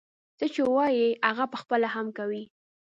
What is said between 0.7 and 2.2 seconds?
وايي هغه پخپله هم